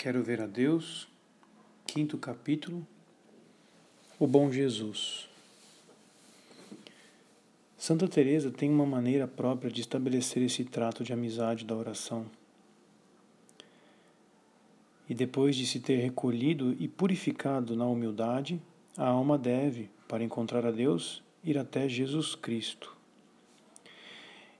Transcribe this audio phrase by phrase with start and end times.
[0.00, 1.08] Quero ver a Deus,
[1.84, 2.86] quinto capítulo,
[4.16, 5.28] o bom Jesus.
[7.76, 12.26] Santa Teresa tem uma maneira própria de estabelecer esse trato de amizade da oração.
[15.10, 18.62] E depois de se ter recolhido e purificado na humildade,
[18.96, 22.96] a alma deve, para encontrar a Deus, ir até Jesus Cristo.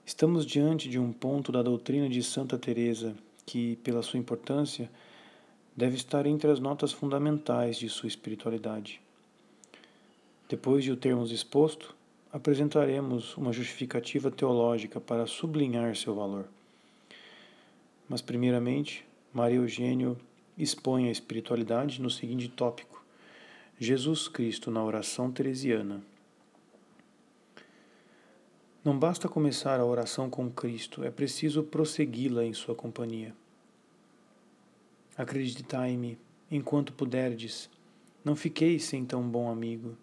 [0.05, 3.15] Estamos diante de um ponto da doutrina de Santa Teresa
[3.45, 4.91] que, pela sua importância,
[5.79, 9.01] deve estar entre as notas fundamentais de sua espiritualidade.
[10.49, 11.95] Depois de o termos exposto,
[12.33, 16.49] apresentaremos uma justificativa teológica para sublinhar seu valor.
[18.09, 20.17] Mas, primeiramente, Maria Eugênio
[20.57, 23.01] expõe a espiritualidade no seguinte tópico:
[23.79, 26.01] Jesus Cristo na oração teresiana.
[28.83, 33.33] Não basta começar a oração com Cristo, é preciso prossegui-la em sua companhia.
[35.19, 36.17] Acreditai-me,
[36.49, 37.69] enquanto puderdes,
[38.23, 39.97] não fiqueis sem tão bom amigo.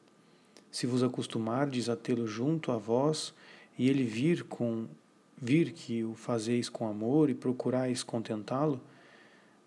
[0.71, 3.33] Se vos acostumardes a tê-lo junto a vós,
[3.79, 4.87] e ele vir com
[5.35, 8.79] vir que o fazeis com amor e procurais contentá-lo,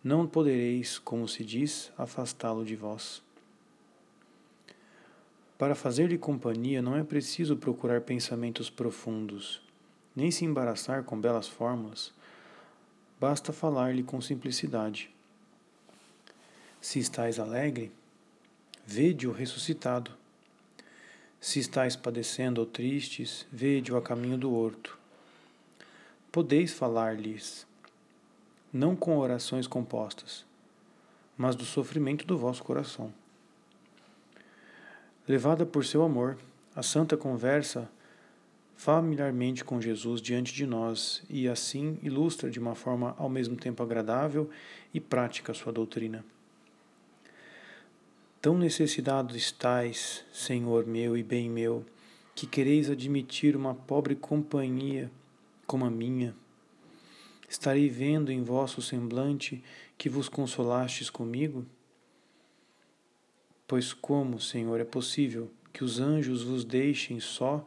[0.03, 3.23] não podereis, como se diz, afastá-lo de vós.
[5.57, 9.63] Para fazer-lhe companhia não é preciso procurar pensamentos profundos,
[10.15, 12.13] nem se embaraçar com belas fórmulas,
[13.19, 15.09] basta falar-lhe com simplicidade
[16.81, 17.91] se estáis alegre,
[18.85, 20.11] vede-o ressuscitado.
[21.39, 24.97] Se estáis padecendo ou tristes, vede-o a caminho do horto.
[26.31, 27.65] Podeis falar-lhes,
[28.71, 30.45] não com orações compostas,
[31.37, 33.13] mas do sofrimento do vosso coração.
[35.27, 36.37] Levada por seu amor,
[36.75, 37.89] a santa conversa
[38.75, 43.83] familiarmente com Jesus diante de nós e assim ilustra de uma forma ao mesmo tempo
[43.83, 44.49] agradável
[44.93, 46.23] e prática a sua doutrina.
[48.41, 51.85] Tão necessitados estais, Senhor meu e bem meu,
[52.33, 55.11] que quereis admitir uma pobre companhia
[55.67, 56.33] como a minha.
[57.49, 59.61] Estarei vendo em vosso semblante
[59.97, 61.65] que vos consolastes comigo?
[63.67, 67.65] Pois como, Senhor, é possível que os anjos vos deixem só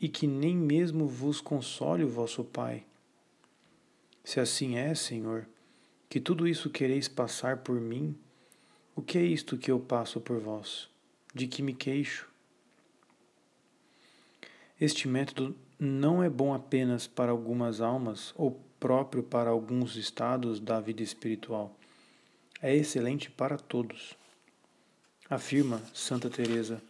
[0.00, 2.86] e que nem mesmo vos console o vosso Pai?
[4.24, 5.46] Se assim é, Senhor,
[6.08, 8.16] que tudo isso quereis passar por mim,
[8.96, 10.88] o que é isto que eu passo por vós?
[11.34, 12.28] De que me queixo?
[14.80, 20.80] Este método não é bom apenas para algumas almas ou próprio para alguns estados da
[20.80, 21.76] vida espiritual.
[22.62, 24.16] É excelente para todos.
[25.28, 26.80] Afirma Santa Teresa.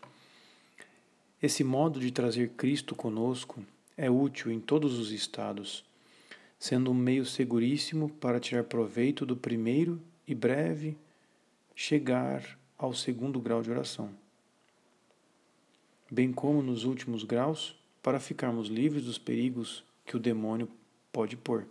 [1.42, 3.65] Esse modo de trazer Cristo conosco
[3.97, 5.82] é útil em todos os estados,
[6.59, 10.98] sendo um meio seguríssimo para tirar proveito do primeiro e breve
[11.74, 14.10] chegar ao segundo grau de oração,
[16.10, 20.68] bem como nos últimos graus, para ficarmos livres dos perigos que o demônio
[21.10, 21.66] pode pôr.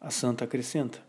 [0.00, 1.02] A santa acrescenta: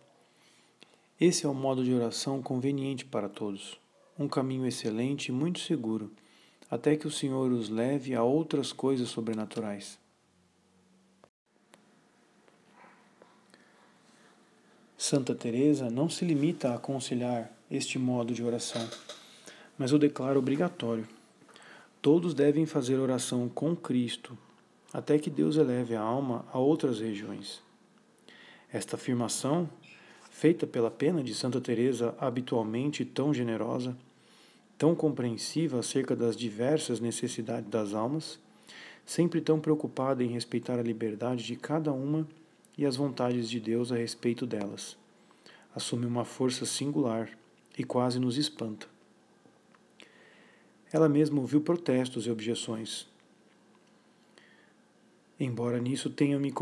[1.19, 3.79] Esse é o modo de oração conveniente para todos,
[4.17, 6.11] um caminho excelente e muito seguro,
[6.69, 9.99] até que o Senhor os leve a outras coisas sobrenaturais.
[15.05, 18.87] Santa Teresa não se limita a aconselhar este modo de oração,
[19.77, 21.05] mas o declara obrigatório.
[22.01, 24.37] Todos devem fazer oração com Cristo,
[24.93, 27.61] até que Deus eleve a alma a outras regiões.
[28.71, 29.69] Esta afirmação,
[30.31, 33.97] feita pela pena de Santa Teresa, habitualmente tão generosa,
[34.77, 38.39] tão compreensiva acerca das diversas necessidades das almas,
[39.05, 42.25] sempre tão preocupada em respeitar a liberdade de cada uma
[42.77, 44.97] e as vontades de Deus a respeito delas.
[45.75, 47.29] Assume uma força singular
[47.77, 48.87] e quase nos espanta.
[50.91, 53.07] Ela mesma ouviu protestos e objeções.
[55.39, 56.53] Embora nisso tenha me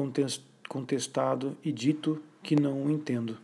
[0.70, 3.38] contestado e dito que não o entendo.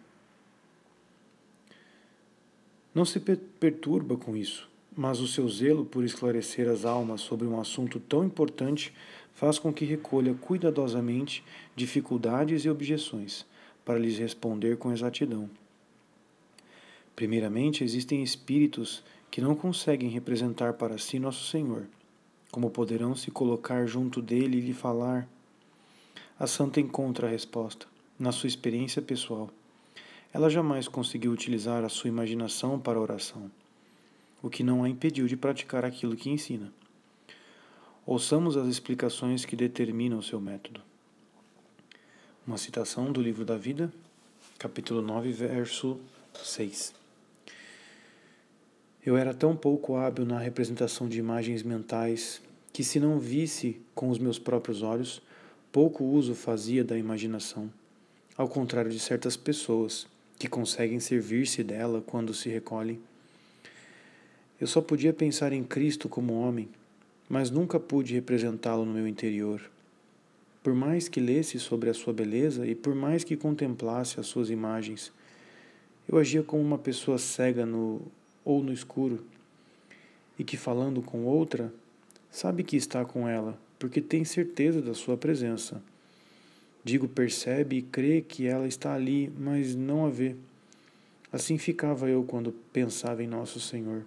[2.95, 7.59] Não se perturba com isso, mas o seu zelo por esclarecer as almas sobre um
[7.59, 8.91] assunto tão importante
[9.37, 11.43] faz com que recolha cuidadosamente
[11.75, 13.45] dificuldades e objeções,
[13.85, 15.47] para lhes responder com exatidão.
[17.15, 21.83] Primeiramente, existem espíritos que não conseguem representar para si Nosso Senhor.
[22.51, 25.29] Como poderão se colocar junto dele e lhe falar?
[26.39, 27.85] A santa encontra a resposta
[28.17, 29.51] na sua experiência pessoal.
[30.33, 33.51] Ela jamais conseguiu utilizar a sua imaginação para a oração,
[34.41, 36.73] o que não a impediu de praticar aquilo que ensina.
[38.07, 40.79] Ouçamos as explicações que determinam seu método.
[42.47, 43.91] Uma citação do livro da vida,
[44.57, 45.99] capítulo 9, verso
[46.33, 46.93] 6.
[49.05, 54.09] Eu era tão pouco hábil na representação de imagens mentais que, se não visse com
[54.09, 55.21] os meus próprios olhos,
[55.69, 57.69] pouco uso fazia da imaginação,
[58.37, 60.07] ao contrário de certas pessoas
[60.39, 63.01] que conseguem servir-se dela quando se recolhem.
[64.61, 66.69] Eu só podia pensar em Cristo como homem,
[67.29, 69.61] mas nunca pude representá-lo no meu interior.
[70.63, 74.49] Por mais que lesse sobre a sua beleza e por mais que contemplasse as suas
[74.49, 75.11] imagens,
[76.07, 78.01] eu agia como uma pessoa cega no
[78.43, 79.25] ou no escuro,
[80.39, 81.73] e que falando com outra,
[82.31, 85.81] sabe que está com ela, porque tem certeza da sua presença.
[86.83, 90.35] Digo, percebe e crê que ela está ali, mas não a vê.
[91.31, 94.03] Assim ficava eu quando pensava em Nosso Senhor.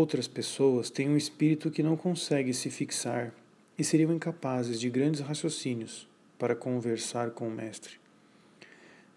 [0.00, 3.34] Outras pessoas têm um espírito que não consegue se fixar
[3.76, 6.06] e seriam incapazes de grandes raciocínios
[6.38, 7.98] para conversar com o Mestre.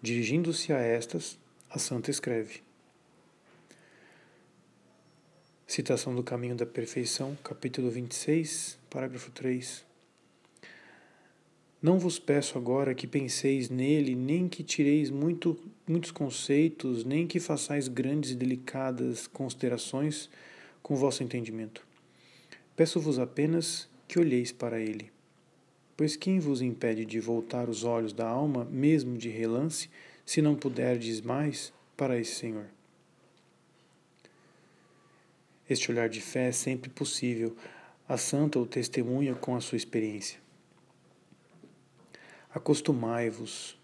[0.02, 1.38] Dirigindo-se a estas,
[1.70, 2.62] a santa escreve.
[5.64, 9.84] Citação do Caminho da Perfeição, capítulo 26, parágrafo 3.
[11.80, 15.56] Não vos peço agora que penseis nele, nem que tireis muito,
[15.86, 20.28] muitos conceitos, nem que façais grandes e delicadas considerações
[20.82, 21.86] com vosso entendimento.
[22.74, 25.10] Peço-vos apenas que olheis para ele.
[25.96, 29.88] Pois quem vos impede de voltar os olhos da alma, mesmo de relance,
[30.24, 32.66] se não puderdes mais, para esse Senhor.
[35.68, 37.56] Este olhar de fé é sempre possível.
[38.08, 40.38] A santa o testemunha com a sua experiência.
[42.52, 43.78] Acostumai-vos.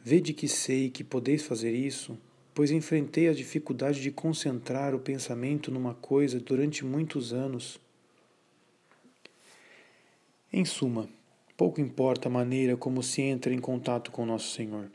[0.00, 2.18] Vede que sei que podeis fazer isso,
[2.54, 7.80] pois enfrentei a dificuldade de concentrar o pensamento numa coisa durante muitos anos.
[10.52, 11.08] Em suma,
[11.56, 14.88] pouco importa a maneira como se entra em contato com Nosso Senhor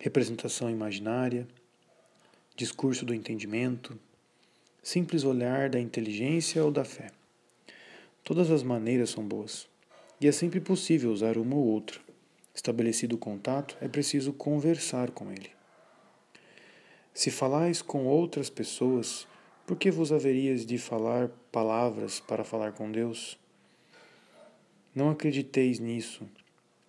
[0.00, 1.46] representação imaginária,
[2.56, 3.98] discurso do entendimento,
[4.82, 7.10] simples olhar da inteligência ou da fé.
[8.24, 9.68] Todas as maneiras são boas,
[10.18, 12.00] e é sempre possível usar uma ou outra.
[12.54, 15.59] Estabelecido o contato, é preciso conversar com ele.
[17.20, 19.28] Se falais com outras pessoas,
[19.66, 23.38] por que vos haverias de falar palavras para falar com Deus?
[24.94, 26.26] Não acrediteis nisso.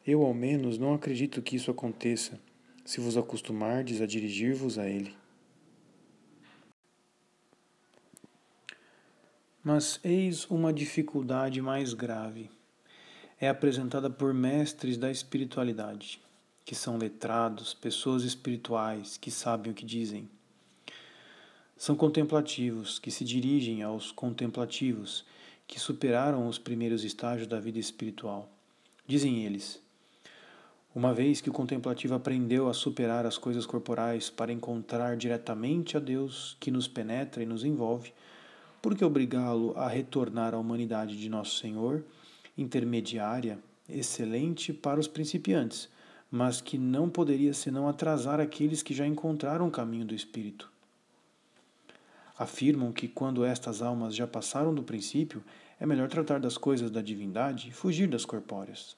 [0.07, 2.39] Eu, ao menos, não acredito que isso aconteça
[2.85, 5.13] se vos acostumardes a dirigir-vos a Ele.
[9.61, 12.49] Mas eis uma dificuldade mais grave.
[13.37, 16.21] É apresentada por mestres da espiritualidade,
[16.71, 20.29] que são letrados, pessoas espirituais que sabem o que dizem.
[21.75, 25.25] São contemplativos, que se dirigem aos contemplativos,
[25.68, 28.50] que superaram os primeiros estágios da vida espiritual.
[29.06, 29.81] Dizem eles:
[30.95, 36.00] uma vez que o contemplativo aprendeu a superar as coisas corporais para encontrar diretamente a
[36.00, 38.13] Deus que nos penetra e nos envolve,
[38.81, 42.01] por que obrigá-lo a retornar à humanidade de Nosso Senhor,
[42.57, 43.59] intermediária,
[43.89, 45.89] excelente para os principiantes,
[46.31, 50.71] mas que não poderia senão atrasar aqueles que já encontraram o caminho do Espírito?
[52.39, 55.43] Afirmam que quando estas almas já passaram do princípio,
[55.79, 58.95] é melhor tratar das coisas da divindade e fugir das corpóreas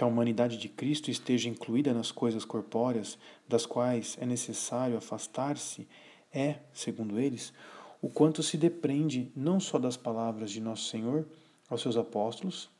[0.00, 5.86] que a humanidade de Cristo esteja incluída nas coisas corpóreas, das quais é necessário afastar-se,
[6.32, 7.52] é, segundo eles,
[8.00, 11.26] o quanto se depreende não só das palavras de Nosso Senhor
[11.68, 12.70] aos seus apóstolos,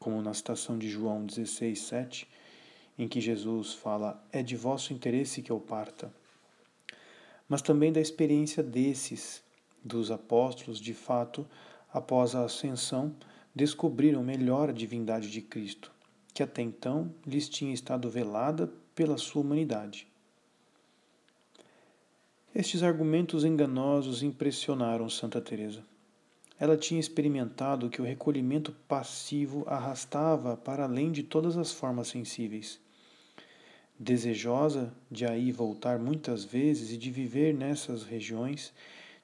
[0.00, 2.28] como na citação de João 16, 7,
[2.98, 6.12] em que Jesus fala: É de vosso interesse que eu parta,
[7.48, 9.40] mas também da experiência desses,
[9.84, 11.46] dos apóstolos, de fato,
[11.92, 13.14] após a ascensão,
[13.54, 15.92] descobriram melhor a divindade de Cristo
[16.32, 20.06] que até então lhes tinha estado velada pela sua humanidade.
[22.54, 25.84] Estes argumentos enganosos impressionaram Santa Teresa.
[26.60, 32.78] Ela tinha experimentado que o recolhimento passivo arrastava para além de todas as formas sensíveis.
[33.98, 38.74] Desejosa de aí voltar muitas vezes e de viver nessas regiões,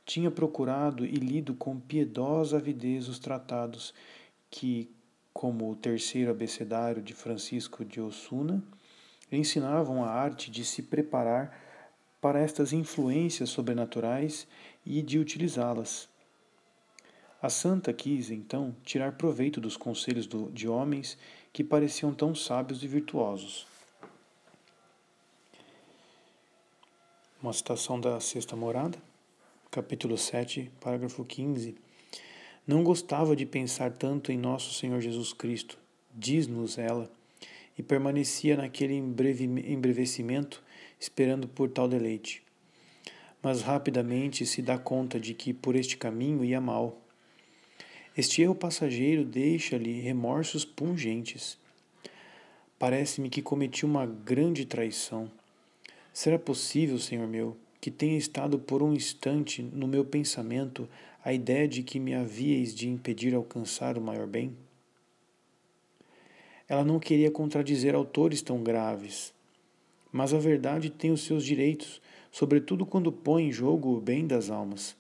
[0.07, 3.93] tinha procurado e lido com piedosa avidez os tratados
[4.51, 4.91] que,
[5.33, 8.63] como o terceiro abecedário de Francisco de Osuna,
[9.31, 11.61] ensinavam a arte de se preparar
[12.19, 14.47] para estas influências sobrenaturais
[14.87, 16.16] e de utilizá-las.
[17.47, 21.17] A santa quis, então, tirar proveito dos conselhos do, de homens
[21.53, 23.69] que pareciam tão sábios e virtuosos.
[27.41, 28.99] Uma citação da Sexta Morada,
[29.71, 31.77] capítulo 7, parágrafo 15
[32.67, 35.79] não gostava de pensar tanto em nosso Senhor Jesus Cristo,
[36.13, 37.09] diz-nos ela,
[37.79, 40.65] e permanecia naquele embrevecimento
[40.99, 42.43] esperando por tal deleite.
[43.41, 47.06] Mas rapidamente se dá conta de que por este caminho ia mal.
[48.17, 51.59] Este erro passageiro deixa-lhe remorsos pungentes.
[52.79, 55.31] Parece-me que cometi uma grande traição.
[56.15, 60.89] Será possível, Senhor meu, que tenha estado por um instante no meu pensamento
[61.23, 64.57] a ideia de que me havíeis de impedir alcançar o maior bem?
[66.67, 69.35] Ela não queria contradizer autores tão graves,
[70.11, 72.01] mas a verdade tem os seus direitos,
[72.33, 74.97] sobretudo quando põe em jogo o bem das almas.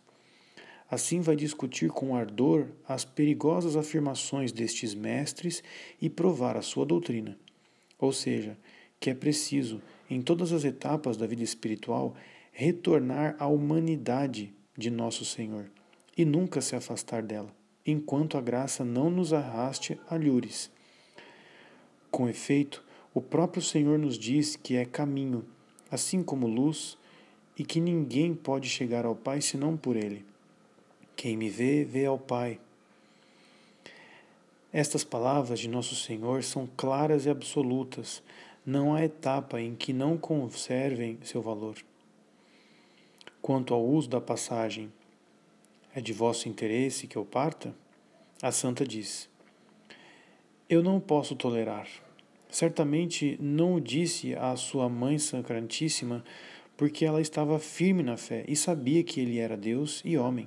[0.88, 5.62] Assim vai discutir com ardor as perigosas afirmações destes mestres
[6.00, 7.36] e provar a sua doutrina.
[7.98, 8.56] Ou seja,
[9.00, 12.14] que é preciso, em todas as etapas da vida espiritual,
[12.52, 15.70] retornar à humanidade de nosso Senhor
[16.16, 20.70] e nunca se afastar dela, enquanto a graça não nos arraste a lures.
[22.10, 25.44] Com efeito, o próprio Senhor nos diz que é caminho,
[25.90, 26.96] assim como luz,
[27.58, 30.24] e que ninguém pode chegar ao Pai senão por Ele.
[31.16, 32.60] Quem me vê, vê ao Pai.
[34.70, 38.22] Estas palavras de Nosso Senhor são claras e absolutas.
[38.66, 41.76] Não há etapa em que não conservem seu valor.
[43.40, 44.92] Quanto ao uso da passagem,
[45.94, 47.74] é de vosso interesse que eu parta?
[48.42, 49.30] A santa diz:
[50.68, 51.88] Eu não posso tolerar.
[52.50, 56.22] Certamente não o disse à sua mãe sacrantíssima,
[56.76, 60.46] porque ela estava firme na fé e sabia que ele era Deus e homem.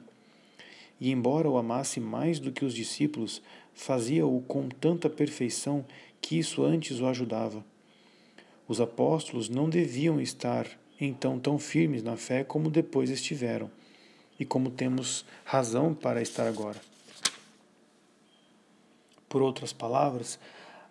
[0.99, 3.41] E embora o amasse mais do que os discípulos,
[3.73, 5.85] fazia-o com tanta perfeição
[6.21, 7.63] que isso antes o ajudava.
[8.67, 10.67] Os apóstolos não deviam estar
[10.99, 13.71] então tão firmes na fé como depois estiveram,
[14.39, 16.79] e como temos razão para estar agora.
[19.27, 20.39] Por outras palavras,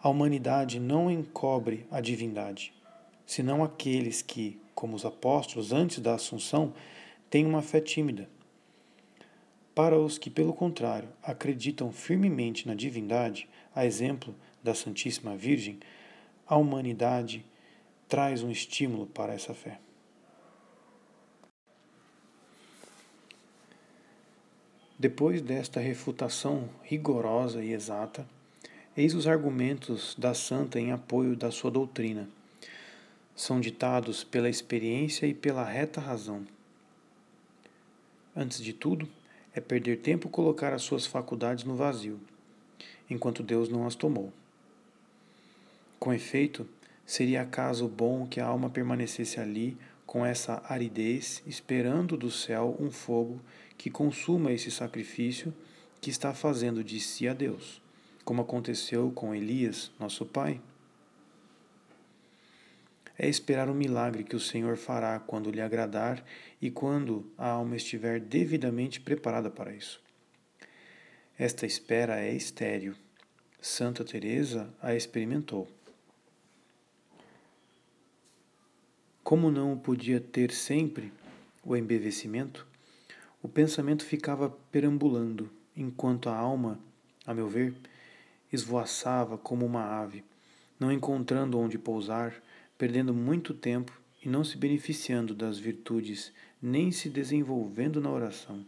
[0.00, 2.73] a humanidade não encobre a divindade,
[3.27, 6.73] senão aqueles que, como os apóstolos antes da Assunção,
[7.29, 8.29] têm uma fé tímida.
[9.79, 15.79] Para os que, pelo contrário, acreditam firmemente na divindade, a exemplo da Santíssima Virgem,
[16.49, 17.47] a humanidade
[18.09, 19.79] traz um estímulo para essa fé.
[24.99, 28.27] Depois desta refutação rigorosa e exata,
[28.97, 32.29] Eis os argumentos da santa em apoio da sua doutrina.
[33.37, 36.45] São ditados pela experiência e pela reta razão.
[38.35, 39.09] Antes de tudo,
[39.59, 42.19] é perder tempo colocar as suas faculdades no vazio,
[43.11, 44.33] enquanto Deus não as tomou.
[45.99, 46.67] Com efeito,
[47.05, 52.91] seria acaso bom que a alma permanecesse ali com essa aridez, esperando do céu um
[52.91, 53.41] fogo
[53.77, 55.53] que consuma esse sacrifício
[56.00, 57.81] que está fazendo de si a Deus
[58.29, 60.61] como aconteceu com Elias, nosso pai?
[63.19, 66.25] É esperar o milagre que o Senhor fará quando lhe agradar
[66.63, 70.01] e quando a alma estiver devidamente preparada para isso.
[71.37, 72.95] Esta espera é estéril.
[73.61, 75.69] Santa Teresa a experimentou.
[79.25, 81.13] Como não podia ter sempre
[81.65, 82.67] o embevecimento,
[83.43, 86.79] o pensamento ficava perambulando, enquanto a alma,
[87.27, 87.75] a meu ver,
[88.53, 90.25] esvoaçava como uma ave,
[90.81, 92.35] não encontrando onde pousar,
[92.79, 96.33] perdendo muito tempo e não se beneficiando das virtudes,
[96.63, 98.65] nem se desenvolvendo na oração.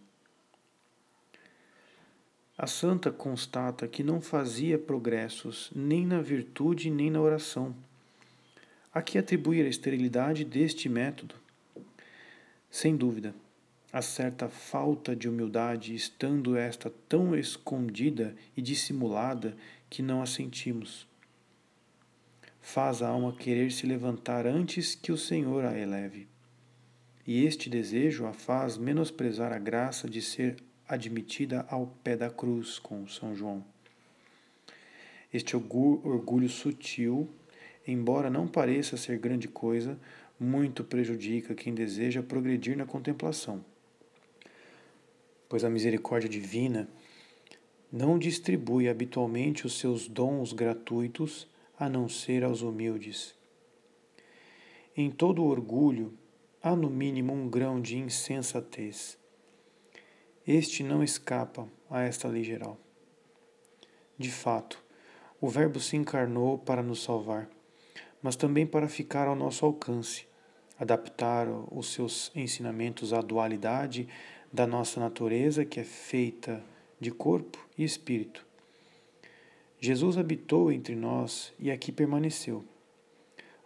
[2.58, 7.74] A santa constata que não fazia progressos nem na virtude nem na oração.
[8.92, 11.36] A que atribuir a esterilidade deste método?
[12.70, 13.34] Sem dúvida,
[13.92, 19.56] a certa falta de humildade, estando esta tão escondida e dissimulada
[19.88, 21.09] que não a sentimos.
[22.60, 26.28] Faz a alma querer se levantar antes que o Senhor a eleve.
[27.26, 30.56] E este desejo a faz menosprezar a graça de ser
[30.88, 33.64] admitida ao pé da cruz com São João.
[35.32, 37.28] Este orgulho sutil,
[37.86, 39.98] embora não pareça ser grande coisa,
[40.38, 43.64] muito prejudica quem deseja progredir na contemplação
[45.50, 46.88] pois a misericórdia divina
[47.92, 51.48] não distribui habitualmente os seus dons gratuitos
[51.80, 53.34] a não ser aos humildes.
[54.94, 56.12] Em todo orgulho
[56.62, 59.18] há no mínimo um grão de insensatez.
[60.46, 62.76] Este não escapa a esta lei geral.
[64.18, 64.84] De fato,
[65.40, 67.48] o Verbo se encarnou para nos salvar,
[68.22, 70.26] mas também para ficar ao nosso alcance,
[70.78, 74.06] adaptar os seus ensinamentos à dualidade
[74.52, 76.62] da nossa natureza, que é feita
[77.00, 78.49] de corpo e espírito.
[79.80, 82.62] Jesus habitou entre nós e aqui permaneceu.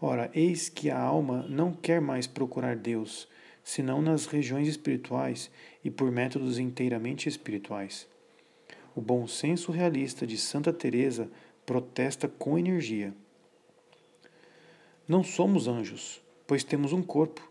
[0.00, 3.26] Ora, eis que a alma não quer mais procurar Deus,
[3.64, 5.50] senão nas regiões espirituais
[5.82, 8.06] e por métodos inteiramente espirituais.
[8.94, 11.28] O bom senso realista de Santa Teresa
[11.66, 13.12] protesta com energia.
[15.08, 17.50] Não somos anjos, pois temos um corpo.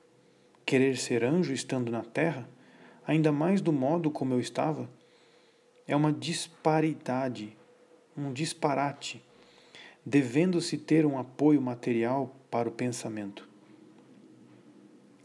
[0.66, 2.48] Querer ser anjo estando na terra,
[3.06, 4.90] ainda mais do modo como eu estava,
[5.86, 7.58] é uma disparidade,
[8.18, 9.24] um disparate,
[10.06, 13.48] devendo-se ter um apoio material para o pensamento.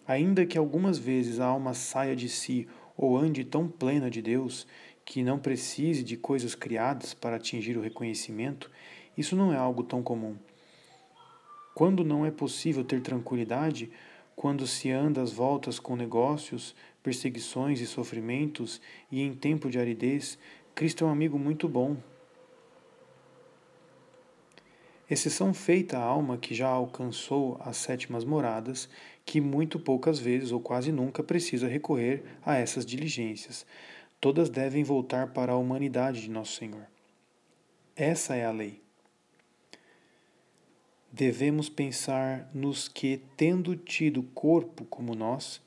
[0.07, 2.66] Ainda que algumas vezes a alma saia de si
[2.97, 4.66] ou ande tão plena de Deus
[5.04, 8.71] que não precise de coisas criadas para atingir o reconhecimento,
[9.16, 10.37] isso não é algo tão comum.
[11.75, 13.90] Quando não é possível ter tranquilidade,
[14.35, 18.80] quando se anda às voltas com negócios, perseguições e sofrimentos,
[19.11, 20.38] e em tempo de aridez,
[20.75, 21.97] Cristo é um amigo muito bom.
[25.11, 28.88] Exceção feita à alma que já alcançou as sétimas moradas,
[29.25, 33.65] que muito poucas vezes ou quase nunca precisa recorrer a essas diligências.
[34.21, 36.87] Todas devem voltar para a humanidade de Nosso Senhor.
[37.97, 38.83] Essa é a lei
[41.19, 45.61] devemos pensar nos que, tendo tido corpo como nós,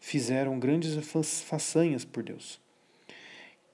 [0.00, 0.94] fizeram grandes
[1.42, 2.60] façanhas por Deus.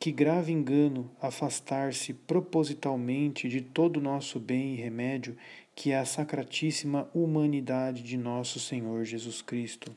[0.05, 5.35] Que grave engano afastar-se propositalmente de todo o nosso bem e remédio,
[5.75, 9.91] que é a sacratíssima humanidade de nosso Senhor Jesus Cristo.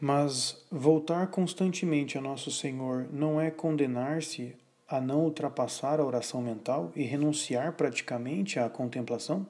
[0.00, 4.54] Mas voltar constantemente a nosso Senhor não é condenar-se
[4.88, 9.44] a não ultrapassar a oração mental e renunciar praticamente à contemplação?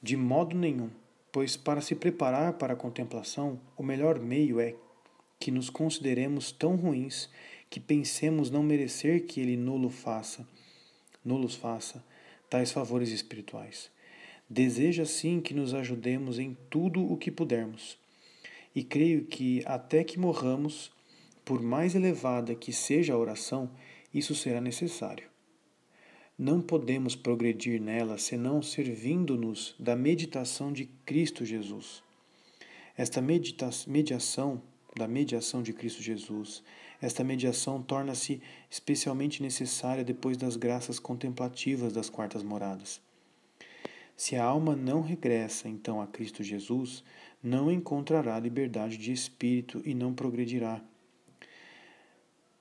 [0.00, 0.88] De modo nenhum,
[1.32, 4.76] pois para se preparar para a contemplação, o melhor meio é
[5.40, 7.30] que nos consideremos tão ruins
[7.70, 10.46] que pensemos não merecer que ele nulo faça,
[11.24, 12.04] nulos faça
[12.50, 13.90] tais favores espirituais.
[14.48, 17.96] Deseja sim que nos ajudemos em tudo o que pudermos.
[18.74, 20.92] E creio que até que morramos,
[21.46, 23.70] por mais elevada que seja a oração,
[24.12, 25.31] isso será necessário.
[26.38, 32.02] Não podemos progredir nela senão servindo-nos da meditação de Cristo Jesus.
[32.96, 34.62] Esta medita mediação,
[34.96, 36.62] da mediação de Cristo Jesus,
[37.02, 38.40] esta mediação torna-se
[38.70, 43.00] especialmente necessária depois das graças contemplativas das quartas moradas.
[44.16, 47.04] Se a alma não regressa então a Cristo Jesus,
[47.42, 50.82] não encontrará liberdade de espírito e não progredirá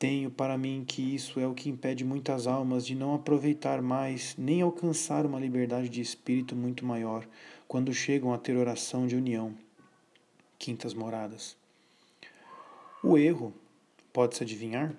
[0.01, 4.35] tenho para mim que isso é o que impede muitas almas de não aproveitar mais
[4.35, 7.23] nem alcançar uma liberdade de espírito muito maior
[7.67, 9.53] quando chegam a ter oração de união.
[10.57, 11.55] Quintas moradas.
[13.03, 13.53] O erro,
[14.11, 14.91] pode-se adivinhar,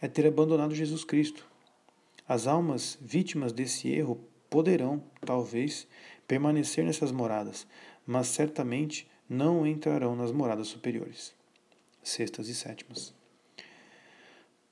[0.00, 1.44] é ter abandonado Jesus Cristo.
[2.28, 5.88] As almas vítimas desse erro poderão, talvez,
[6.28, 7.66] permanecer nessas moradas,
[8.06, 11.34] mas certamente não entrarão nas moradas superiores,
[12.00, 13.12] sextas e sétimas.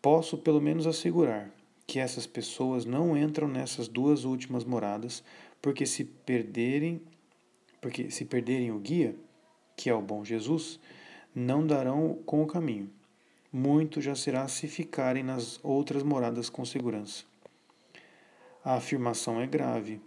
[0.04, 1.50] Posso pelo menos assegurar
[1.86, 5.24] que essas pessoas não entram nessas duas últimas moradas,
[5.62, 7.00] porque se perderem,
[7.80, 9.16] porque se perderem o guia,
[9.74, 10.78] que é o bom Jesus,
[11.34, 12.90] não darão com o caminho.
[13.50, 17.24] Muito já será se ficarem nas outras moradas com segurança.
[18.62, 20.02] A afirmação é grave,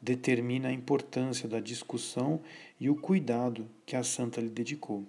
[0.00, 2.40] determina a importância da discussão
[2.78, 5.04] e o cuidado que a santa lhe dedicou.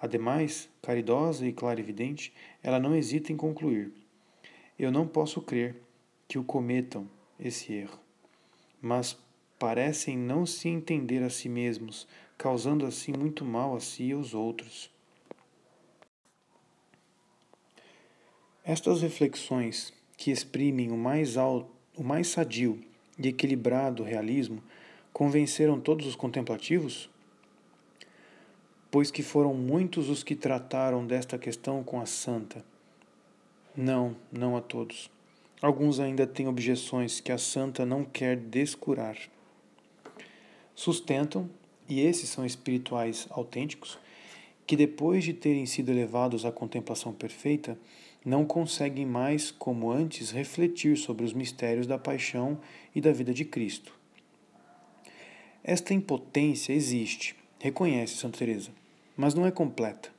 [0.00, 2.32] Ademais, caridosa e clarividente,
[2.62, 3.92] ela não hesita em concluir:
[4.78, 5.76] Eu não posso crer
[6.28, 7.08] que o cometam
[7.38, 7.98] esse erro,
[8.80, 9.18] mas
[9.58, 12.06] parecem não se entender a si mesmos,
[12.36, 14.90] causando assim muito mal a si e aos outros.
[18.64, 22.78] Estas reflexões, que exprimem o mais alto, o mais sadio
[23.18, 24.62] e equilibrado realismo,
[25.12, 27.10] convenceram todos os contemplativos?
[28.90, 32.64] Pois que foram muitos os que trataram desta questão com a santa.
[33.76, 35.10] Não, não a todos.
[35.60, 39.16] Alguns ainda têm objeções que a santa não quer descurar.
[40.74, 41.50] Sustentam,
[41.88, 43.98] e esses são espirituais autênticos,
[44.66, 47.78] que depois de terem sido elevados à contemplação perfeita,
[48.24, 52.60] não conseguem mais, como antes, refletir sobre os mistérios da paixão
[52.94, 53.92] e da vida de Cristo.
[55.64, 58.70] Esta impotência existe, reconhece Santa Teresa,
[59.16, 60.10] mas não é completa.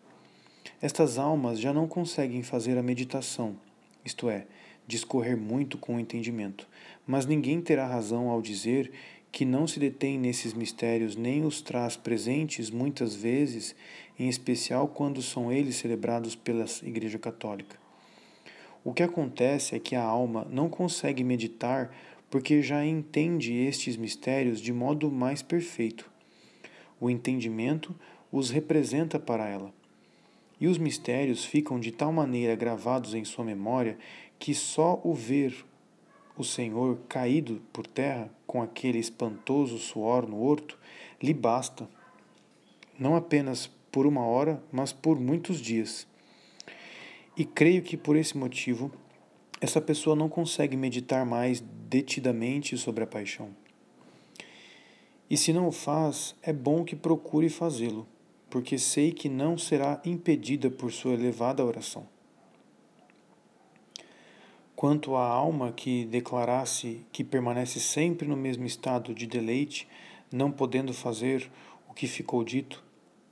[0.81, 3.55] Estas almas já não conseguem fazer a meditação,
[4.03, 4.45] isto é,
[4.87, 6.67] discorrer muito com o entendimento,
[7.05, 8.91] mas ninguém terá razão ao dizer
[9.31, 13.75] que não se detém nesses mistérios nem os traz presentes muitas vezes,
[14.17, 17.77] em especial quando são eles celebrados pela Igreja Católica.
[18.83, 21.93] O que acontece é que a alma não consegue meditar
[22.29, 26.08] porque já entende estes mistérios de modo mais perfeito.
[26.99, 27.95] O entendimento
[28.31, 29.73] os representa para ela.
[30.59, 33.97] E os mistérios ficam de tal maneira gravados em sua memória
[34.37, 35.65] que só o ver
[36.37, 40.77] o Senhor caído por terra com aquele espantoso suor no horto
[41.21, 41.89] lhe basta,
[42.97, 46.07] não apenas por uma hora, mas por muitos dias.
[47.35, 48.91] E creio que por esse motivo
[49.61, 51.59] essa pessoa não consegue meditar mais
[51.89, 53.49] detidamente sobre a paixão.
[55.29, 58.07] E se não o faz, é bom que procure fazê-lo,
[58.49, 62.07] porque sei que não será impedida por sua elevada oração.
[64.75, 69.87] Quanto à alma que declarasse que permanece sempre no mesmo estado de deleite,
[70.31, 71.51] não podendo fazer
[71.89, 72.83] o que ficou dito,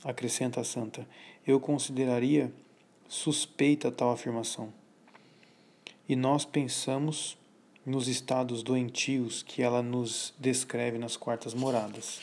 [0.03, 1.07] acrescenta a santa,
[1.45, 2.51] eu consideraria
[3.07, 4.71] suspeita tal afirmação.
[6.07, 7.37] E nós pensamos
[7.87, 12.19] nos estados doentios que ela nos descreve nas quartas moradas.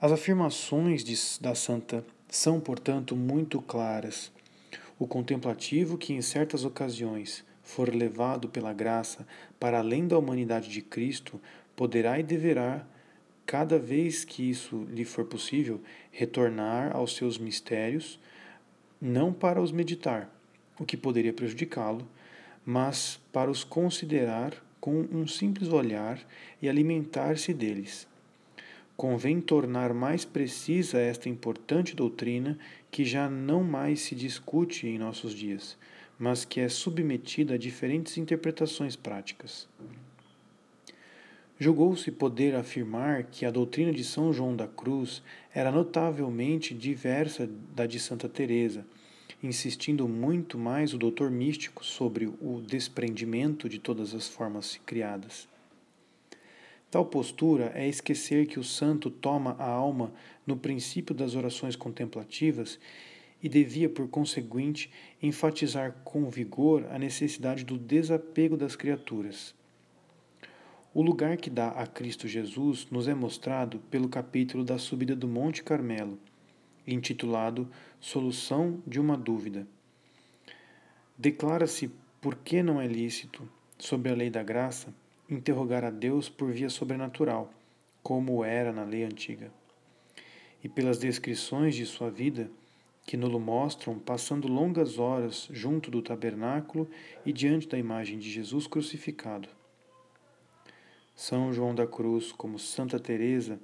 [0.00, 4.32] As afirmações de, da santa são, portanto, muito claras
[4.98, 9.26] o contemplativo que em certas ocasiões for levado pela graça
[9.60, 11.38] para além da humanidade de Cristo
[11.76, 12.86] poderá e deverá,
[13.44, 15.78] cada vez que isso lhe for possível,
[16.10, 18.18] retornar aos seus mistérios,
[18.98, 20.34] não para os meditar,
[20.78, 22.08] o que poderia prejudicá-lo,
[22.64, 26.20] mas para os considerar com um simples olhar
[26.60, 28.06] e alimentar-se deles
[29.02, 32.56] convém tornar mais precisa esta importante doutrina
[32.88, 35.76] que já não mais se discute em nossos dias,
[36.16, 39.68] mas que é submetida a diferentes interpretações práticas.
[41.58, 45.20] Julgou-se poder afirmar que a doutrina de São João da Cruz
[45.52, 48.84] era notavelmente diversa da de Santa Teresa,
[49.42, 55.48] insistindo muito mais o doutor místico sobre o desprendimento de todas as formas criadas.
[56.90, 60.12] Tal postura é esquecer que o santo toma a alma
[60.46, 62.78] no princípio das orações contemplativas
[63.42, 69.54] e devia, por conseguinte, enfatizar com vigor a necessidade do desapego das criaturas.
[70.94, 75.26] O lugar que dá a Cristo Jesus nos é mostrado pelo capítulo da subida do
[75.26, 76.18] Monte Carmelo,
[76.86, 77.68] intitulado
[78.00, 79.66] Solução de uma Dúvida.
[81.16, 81.90] Declara-se
[82.20, 84.94] por que não é lícito, sobre a lei da graça,
[85.28, 87.52] interrogar a Deus por via sobrenatural,
[88.02, 89.52] como era na lei antiga.
[90.62, 92.48] E pelas descrições de sua vida,
[93.04, 96.88] que nos mostram passando longas horas junto do tabernáculo
[97.26, 99.48] e diante da imagem de Jesus crucificado.
[101.16, 103.58] São João da Cruz, como Santa Teresa,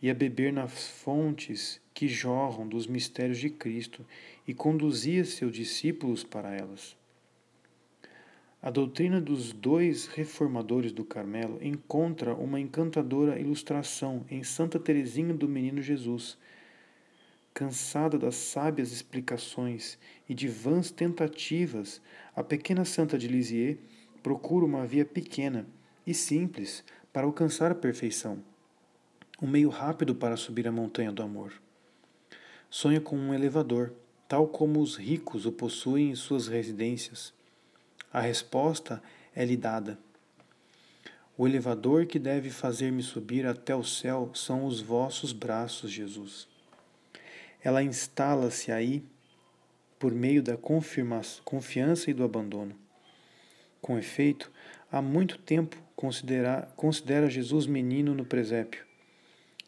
[0.00, 4.04] ia beber nas fontes que jorram dos mistérios de Cristo
[4.46, 6.96] e conduzia seus discípulos para elas.
[8.62, 15.48] A doutrina dos dois reformadores do Carmelo encontra uma encantadora ilustração em Santa Teresinha do
[15.48, 16.38] Menino Jesus.
[17.52, 22.00] Cansada das sábias explicações e de vãs tentativas,
[22.36, 23.78] a pequena Santa de Lisieux
[24.22, 25.66] procura uma via pequena
[26.06, 28.38] e simples para alcançar a perfeição,
[29.40, 31.52] um meio rápido para subir a montanha do amor.
[32.74, 33.92] Sonha com um elevador,
[34.26, 37.34] tal como os ricos o possuem em suas residências
[38.10, 39.02] a resposta
[39.36, 39.98] é-lhe dada.
[41.36, 46.48] O elevador que deve fazer-me subir até o céu são os vossos braços, Jesus.
[47.62, 49.04] Ela instala-se aí
[49.98, 52.74] por meio da confiança e do abandono.
[53.82, 54.50] Com efeito,
[54.90, 58.82] há muito tempo considera, considera Jesus menino no presépio.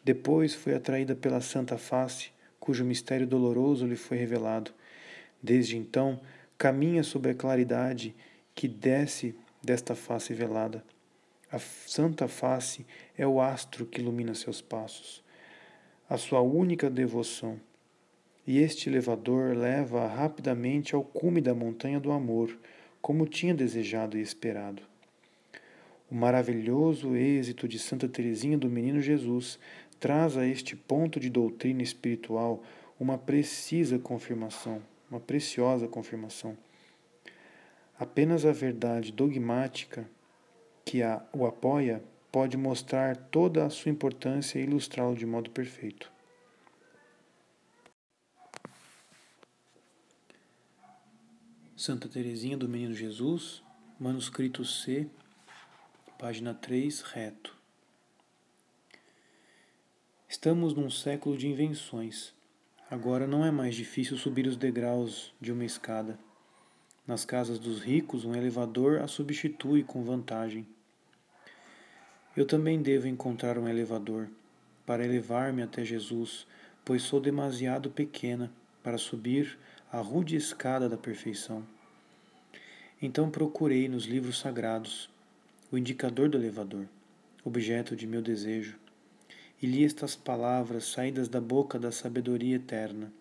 [0.03, 2.33] Depois foi atraída pela Santa Face,
[2.65, 4.71] cujo mistério doloroso lhe foi revelado.
[5.41, 6.19] Desde então,
[6.57, 8.15] caminha sob a claridade
[8.55, 10.83] que desce desta face velada.
[11.51, 12.83] A santa face
[13.15, 15.23] é o astro que ilumina seus passos,
[16.09, 17.61] a sua única devoção.
[18.47, 22.57] E este elevador leva-a rapidamente ao cume da montanha do amor,
[22.99, 24.81] como tinha desejado e esperado.
[26.09, 29.59] O maravilhoso êxito de Santa Teresinha do Menino Jesus
[29.99, 32.63] traz a este ponto de doutrina espiritual
[32.99, 36.57] uma precisa confirmação, uma preciosa confirmação.
[37.97, 40.09] Apenas a verdade dogmática
[40.83, 46.11] que a, o apoia pode mostrar toda a sua importância e ilustrá-lo de modo perfeito.
[51.75, 53.61] Santa Teresinha do Menino Jesus,
[53.99, 55.07] manuscrito C,
[56.17, 57.55] página 3, reto.
[60.27, 62.33] Estamos num século de invenções.
[62.89, 66.17] Agora não é mais difícil subir os degraus de uma escada.
[67.05, 70.65] Nas casas dos ricos, um elevador a substitui com vantagem.
[72.35, 74.27] Eu também devo encontrar um elevador
[74.83, 76.47] para elevar-me até Jesus,
[76.83, 79.57] pois sou demasiado pequena para subir
[79.91, 81.63] a rude escada da perfeição.
[82.99, 85.07] Então procurei nos livros sagrados
[85.71, 86.87] o indicador do elevador,
[87.43, 88.75] objeto de meu desejo,
[89.65, 93.11] e li estas palavras saídas da boca da sabedoria eterna.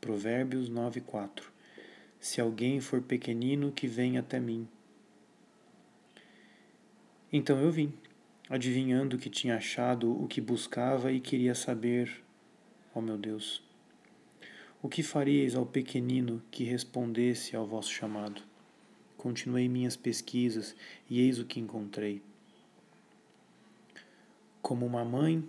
[0.00, 1.52] Provérbios 9:4
[2.18, 4.66] se alguém for pequenino, que venha até mim.
[7.32, 7.94] Então eu vim,
[8.50, 12.24] adivinhando que tinha achado o que buscava e queria saber,
[12.92, 13.62] ó oh meu Deus,
[14.82, 18.42] o que faríeis ao pequenino que respondesse ao vosso chamado?
[19.16, 20.74] Continuei minhas pesquisas
[21.08, 22.20] e eis o que encontrei.
[24.66, 25.48] Como uma mãe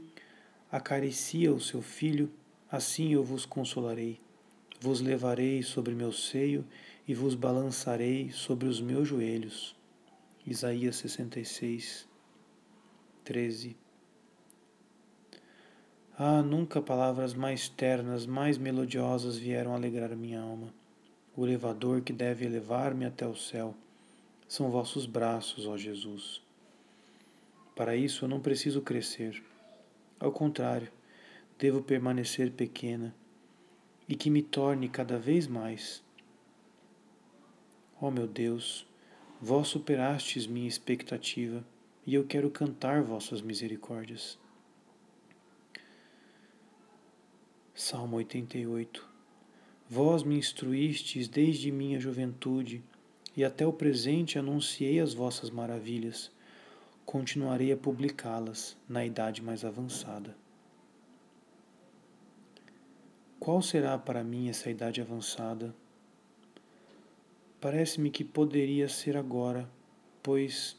[0.71, 2.31] acaricia o seu filho,
[2.69, 4.21] assim eu vos consolarei
[4.79, 6.63] vos levarei sobre meu seio
[7.07, 9.75] e vos balançarei sobre os meus joelhos.
[10.45, 12.07] Isaías 66,
[13.23, 13.75] 13.
[16.15, 20.71] Ah, nunca palavras mais ternas, mais melodiosas vieram alegrar minha alma.
[21.35, 23.73] O elevador que deve elevar-me até o céu
[24.47, 26.46] são vossos braços, ó Jesus.
[27.77, 29.43] Para isso eu não preciso crescer.
[30.19, 30.91] Ao contrário,
[31.59, 33.15] devo permanecer pequena
[34.09, 36.03] e que me torne cada vez mais.
[38.01, 38.87] Ó oh meu Deus,
[39.39, 41.63] vós superastes minha expectativa
[42.03, 44.39] e eu quero cantar vossas misericórdias.
[47.75, 49.07] Salmo 88
[49.87, 52.83] Vós me instruístes desde minha juventude
[53.35, 56.35] e até o presente anunciei as vossas maravilhas.
[57.07, 60.35] Continuarei a publicá-las na idade mais avançada.
[63.39, 65.73] Qual será para mim essa idade avançada?
[67.61, 69.69] Parece-me que poderia ser agora,
[70.21, 70.77] pois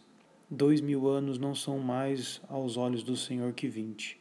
[0.51, 4.21] dois mil anos não são mais aos olhos do Senhor que vinte,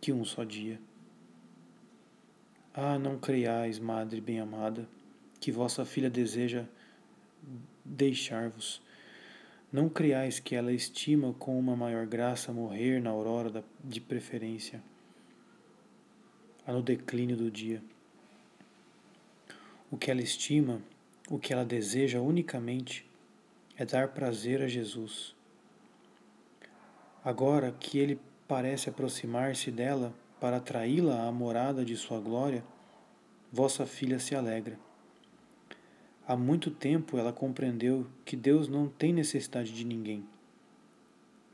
[0.00, 0.80] que um só dia.
[2.74, 4.88] Ah, não creiais, Madre bem-amada,
[5.38, 6.64] que vossa filha deseja
[7.84, 8.82] deixar-vos.
[9.72, 14.82] Não creiais que ela estima com uma maior graça morrer na aurora de preferência
[16.66, 17.82] no declínio do dia.
[19.90, 20.80] O que ela estima,
[21.30, 23.08] o que ela deseja unicamente
[23.76, 25.34] é dar prazer a Jesus.
[27.24, 32.64] Agora que ele parece aproximar-se dela para atraí-la à morada de sua glória,
[33.50, 34.78] vossa filha se alegra.
[36.26, 40.24] Há muito tempo ela compreendeu que Deus não tem necessidade de ninguém,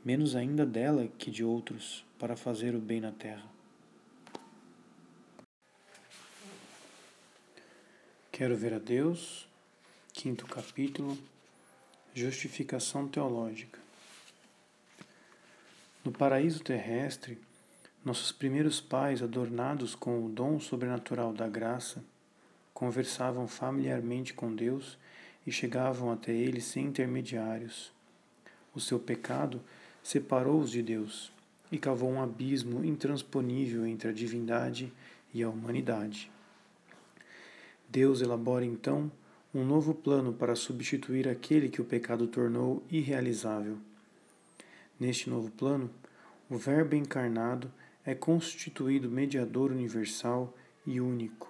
[0.05, 3.49] menos ainda dela que de outros, para fazer o bem na terra.
[8.31, 9.47] Quero ver a Deus,
[10.13, 11.17] quinto capítulo,
[12.13, 13.79] Justificação Teológica.
[16.05, 17.39] No paraíso terrestre,
[18.05, 22.03] nossos primeiros pais, adornados com o dom sobrenatural da graça,
[22.79, 24.97] conversavam familiarmente com Deus
[25.45, 27.91] e chegavam até Ele sem intermediários.
[28.73, 29.59] O seu pecado
[30.01, 31.29] separou-os de Deus
[31.69, 34.93] e cavou um abismo intransponível entre a divindade
[35.33, 36.31] e a humanidade.
[37.89, 39.11] Deus elabora então
[39.53, 43.77] um novo plano para substituir aquele que o pecado tornou irrealizável.
[44.97, 45.89] Neste novo plano,
[46.49, 47.69] o Verbo encarnado
[48.05, 50.55] é constituído mediador universal
[50.87, 51.48] e único.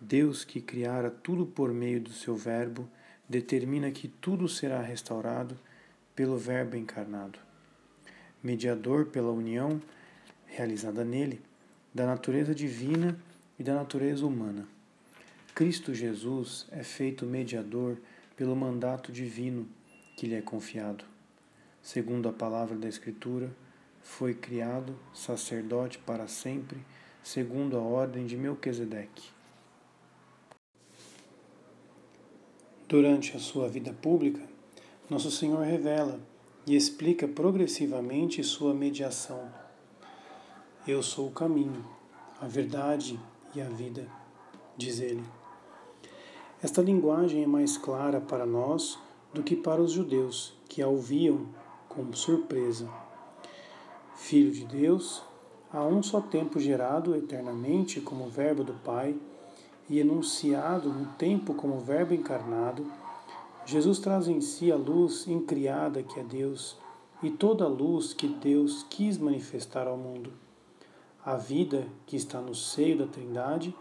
[0.00, 2.88] Deus, que criara tudo por meio do seu Verbo,
[3.28, 5.58] determina que tudo será restaurado
[6.14, 7.38] pelo Verbo encarnado.
[8.42, 9.80] Mediador pela união
[10.46, 11.40] realizada nele
[11.94, 13.18] da natureza divina
[13.58, 14.68] e da natureza humana.
[15.54, 17.96] Cristo Jesus é feito mediador
[18.36, 19.66] pelo mandato divino
[20.16, 21.04] que lhe é confiado.
[21.82, 23.50] Segundo a palavra da Escritura,
[24.02, 26.78] foi criado sacerdote para sempre,
[27.22, 29.35] segundo a ordem de Melquisedeque.
[32.88, 34.40] Durante a sua vida pública,
[35.10, 36.20] Nosso Senhor revela
[36.64, 39.50] e explica progressivamente sua mediação.
[40.86, 41.84] Eu sou o caminho,
[42.40, 43.18] a verdade
[43.56, 44.06] e a vida,
[44.76, 45.24] diz ele.
[46.62, 48.96] Esta linguagem é mais clara para nós
[49.34, 51.44] do que para os judeus, que a ouviam
[51.88, 52.88] com surpresa.
[54.14, 55.24] Filho de Deus,
[55.72, 59.16] a um só tempo gerado eternamente como Verbo do Pai
[59.88, 62.86] e enunciado no tempo como Verbo encarnado,
[63.64, 66.76] Jesus traz em si a luz incriada que é Deus
[67.22, 70.32] e toda a luz que Deus quis manifestar ao mundo.
[71.24, 73.74] A vida que está no seio da Trindade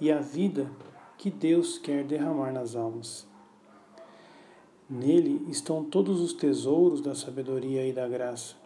[0.00, 0.70] e a vida
[1.18, 3.26] que Deus quer derramar nas almas.
[4.90, 8.56] Nele estão todos os tesouros da sabedoria e da graça,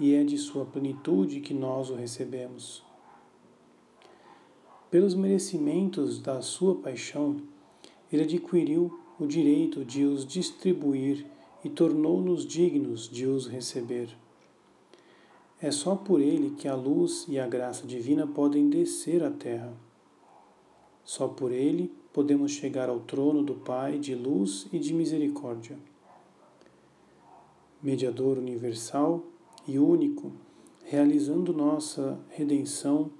[0.00, 2.85] e é de sua plenitude que nós o recebemos.
[4.90, 7.36] Pelos merecimentos da sua paixão,
[8.12, 11.26] ele adquiriu o direito de os distribuir
[11.64, 14.08] e tornou-nos dignos de os receber.
[15.60, 19.72] É só por ele que a luz e a graça divina podem descer à terra.
[21.04, 25.76] Só por ele podemos chegar ao trono do Pai de luz e de misericórdia.
[27.82, 29.24] Mediador universal
[29.66, 30.30] e único,
[30.84, 33.10] realizando nossa redenção,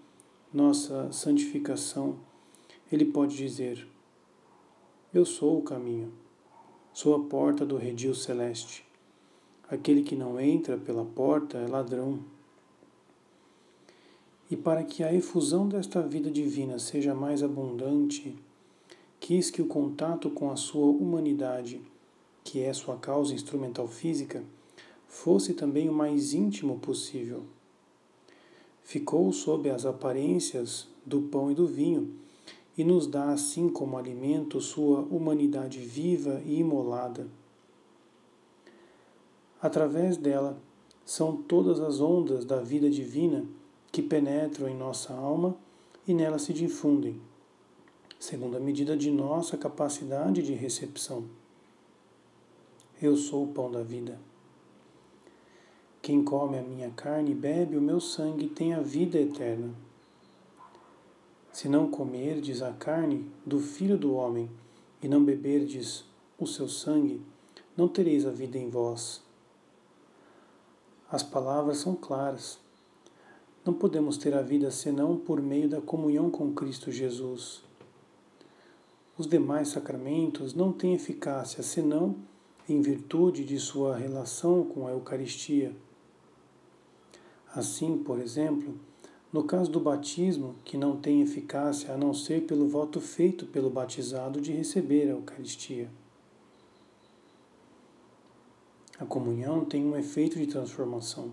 [0.52, 2.16] nossa santificação,
[2.90, 3.86] ele pode dizer:
[5.12, 6.12] Eu sou o caminho,
[6.92, 8.86] sou a porta do redil celeste.
[9.68, 12.20] Aquele que não entra pela porta é ladrão.
[14.48, 18.36] E para que a efusão desta vida divina seja mais abundante,
[19.18, 21.82] quis que o contato com a sua humanidade,
[22.44, 24.44] que é sua causa instrumental física,
[25.08, 27.42] fosse também o mais íntimo possível.
[28.86, 32.14] Ficou sob as aparências do pão e do vinho,
[32.78, 37.26] e nos dá assim como alimento sua humanidade viva e imolada.
[39.60, 40.56] Através dela
[41.04, 43.44] são todas as ondas da vida divina
[43.90, 45.56] que penetram em nossa alma
[46.06, 47.20] e nela se difundem,
[48.20, 51.24] segundo a medida de nossa capacidade de recepção.
[53.02, 54.16] Eu sou o pão da vida.
[56.06, 59.74] Quem come a minha carne e bebe o meu sangue tem a vida eterna.
[61.52, 64.48] Se não comerdes a carne do Filho do Homem
[65.02, 66.04] e não beberdes
[66.38, 67.20] o seu sangue,
[67.76, 69.20] não tereis a vida em vós.
[71.10, 72.60] As palavras são claras.
[73.64, 77.64] Não podemos ter a vida senão por meio da comunhão com Cristo Jesus.
[79.18, 82.14] Os demais sacramentos não têm eficácia senão
[82.68, 85.74] em virtude de sua relação com a Eucaristia.
[87.56, 88.78] Assim, por exemplo,
[89.32, 93.70] no caso do batismo, que não tem eficácia a não ser pelo voto feito pelo
[93.70, 95.90] batizado de receber a Eucaristia.
[99.00, 101.32] A comunhão tem um efeito de transformação.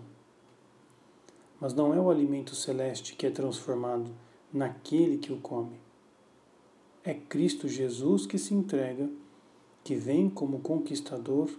[1.60, 4.10] Mas não é o alimento celeste que é transformado
[4.50, 5.78] naquele que o come.
[7.04, 9.10] É Cristo Jesus que se entrega,
[9.84, 11.50] que vem como conquistador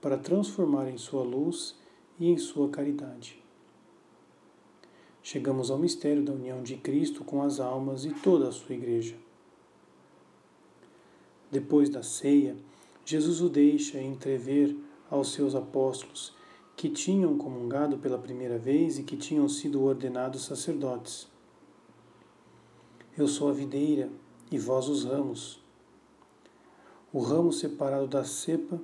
[0.00, 1.74] para transformar em sua luz
[2.20, 3.44] e em sua caridade
[5.26, 9.16] chegamos ao mistério da união de Cristo com as almas e toda a sua igreja.
[11.50, 12.56] Depois da ceia,
[13.04, 14.76] Jesus o deixa entrever
[15.10, 16.32] aos seus apóstolos
[16.76, 21.26] que tinham comungado pela primeira vez e que tinham sido ordenados sacerdotes.
[23.18, 24.08] Eu sou a videira
[24.48, 25.60] e vós os ramos.
[27.12, 28.80] O ramo separado da cepa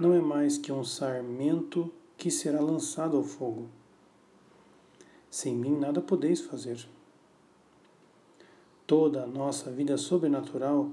[0.00, 3.68] não é mais que um sarmento que será lançado ao fogo.
[5.30, 6.84] Sem mim nada podeis fazer.
[8.84, 10.90] Toda a nossa vida sobrenatural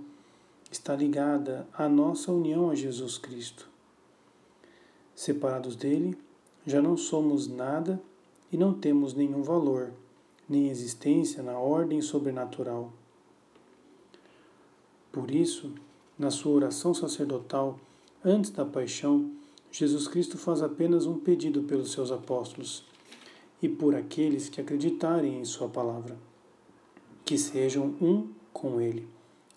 [0.70, 3.68] está ligada à nossa união a Jesus Cristo.
[5.16, 6.16] Separados dele,
[6.68, 8.00] já não somos nada
[8.52, 9.92] e não temos nenhum valor,
[10.48, 12.94] nem existência na ordem sobrenatural.
[15.12, 15.74] Por isso,
[16.20, 17.80] na sua oração sacerdotal,
[18.24, 19.32] antes da paixão,
[19.72, 22.86] Jesus Cristo faz apenas um pedido pelos seus apóstolos
[23.62, 26.18] e por aqueles que acreditarem em Sua palavra,
[27.26, 29.08] que sejam um com Ele,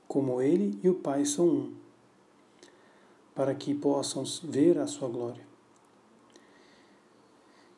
[0.09, 1.75] como Ele e o Pai são um,
[3.35, 5.47] para que possam ver a Sua glória.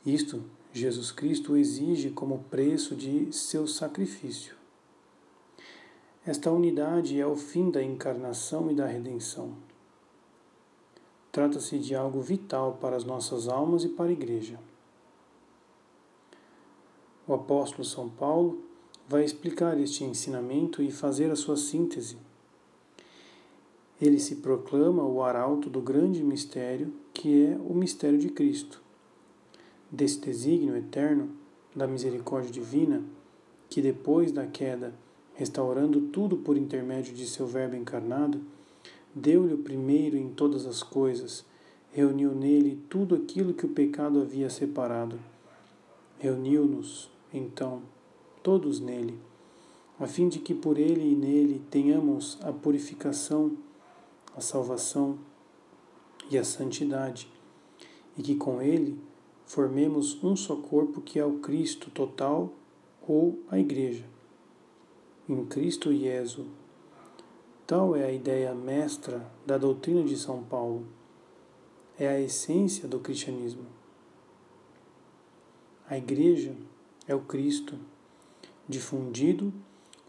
[0.05, 4.57] Isto Jesus Cristo exige como preço de seu sacrifício.
[6.25, 9.55] Esta unidade é o fim da encarnação e da redenção.
[11.31, 14.59] Trata-se de algo vital para as nossas almas e para a Igreja
[17.27, 18.63] o apóstolo São Paulo
[19.09, 22.17] vai explicar este ensinamento e fazer a sua síntese.
[24.01, 28.83] Ele se proclama o arauto do grande mistério que é o mistério de Cristo.
[29.91, 31.31] Desse desígnio eterno,
[31.75, 33.03] da misericórdia divina,
[33.69, 34.93] que depois da queda,
[35.35, 38.41] restaurando tudo por intermédio de seu Verbo encarnado,
[39.15, 41.45] deu-lhe o primeiro em todas as coisas,
[41.93, 45.19] reuniu nele tudo aquilo que o pecado havia separado.
[46.23, 47.83] Reuniu-nos então,
[48.45, 49.19] todos nele,
[49.99, 53.57] a fim de que por ele e nele tenhamos a purificação,
[54.33, 55.19] a salvação
[56.31, 57.29] e a santidade,
[58.17, 59.01] e que com ele
[59.45, 62.53] formemos um só corpo que é o Cristo total
[63.05, 64.05] ou a Igreja.
[65.29, 66.47] Em Cristo Jesus.
[67.67, 70.87] Tal é a ideia mestra da doutrina de São Paulo.
[71.99, 73.82] É a essência do cristianismo.
[75.93, 76.57] A Igreja
[77.07, 77.77] é o Cristo
[78.67, 79.53] difundido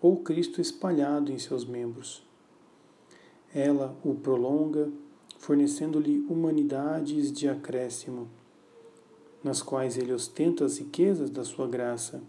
[0.01, 2.23] ou Cristo espalhado em seus membros.
[3.53, 4.89] Ela o prolonga,
[5.37, 8.29] fornecendo-lhe humanidades de acréscimo,
[9.43, 12.23] nas quais ele ostenta as riquezas da sua graça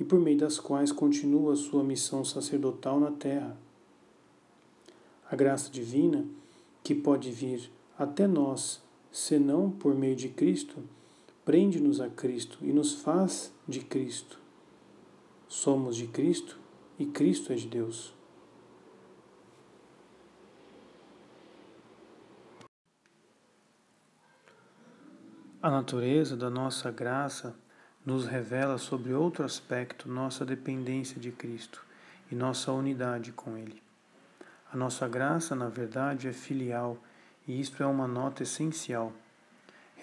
[0.00, 3.54] e por meio das quais continua sua missão sacerdotal na terra.
[5.30, 6.24] A graça divina,
[6.82, 8.80] que pode vir até nós,
[9.12, 10.82] senão por meio de Cristo,
[11.44, 14.38] prende-nos a Cristo e nos faz de Cristo.
[15.46, 16.58] Somos de Cristo
[16.98, 18.14] e Cristo é de Deus.
[25.60, 27.56] A natureza da nossa graça
[28.04, 31.84] nos revela sobre outro aspecto nossa dependência de Cristo
[32.30, 33.82] e nossa unidade com Ele.
[34.70, 36.98] A nossa graça, na verdade, é filial
[37.46, 39.12] e isto é uma nota essencial.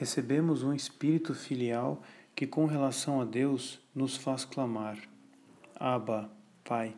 [0.01, 2.01] Recebemos um espírito filial
[2.35, 4.97] que, com relação a Deus, nos faz clamar:
[5.75, 6.27] Abba,
[6.63, 6.95] Pai.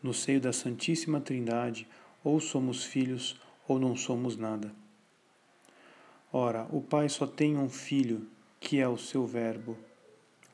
[0.00, 1.88] No seio da Santíssima Trindade,
[2.22, 4.72] ou somos filhos ou não somos nada.
[6.32, 8.28] Ora, o Pai só tem um filho,
[8.60, 9.76] que é o seu Verbo.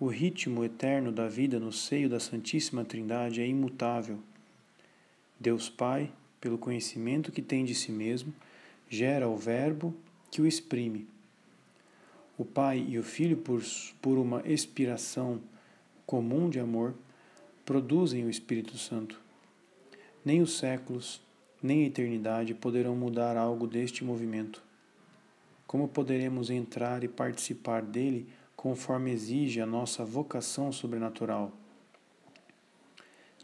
[0.01, 4.21] O ritmo eterno da vida no seio da Santíssima Trindade é imutável.
[5.39, 8.33] Deus Pai, pelo conhecimento que tem de si mesmo,
[8.89, 9.95] gera o Verbo
[10.35, 11.07] que o exprime.
[12.37, 13.63] O Pai e o Filho, por,
[14.03, 15.41] por uma expiração
[16.05, 16.93] comum de amor,
[17.65, 19.21] produzem o Espírito Santo.
[20.25, 21.23] Nem os séculos,
[21.63, 24.61] nem a eternidade poderão mudar algo deste movimento.
[25.69, 28.27] Como poderemos entrar e participar dele
[28.57, 31.53] conforme exige a nossa vocação sobrenatural?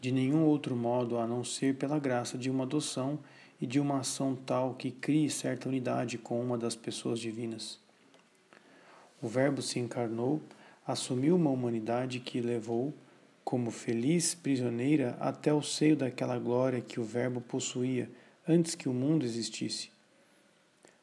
[0.00, 3.20] De nenhum outro modo a não ser pela graça de uma adoção
[3.60, 7.78] e de uma ação tal que crie certa unidade com uma das pessoas divinas.
[9.20, 10.40] O Verbo se encarnou,
[10.86, 12.94] assumiu uma humanidade que levou,
[13.44, 18.10] como feliz prisioneira, até o seio daquela glória que o Verbo possuía
[18.48, 19.90] antes que o mundo existisse.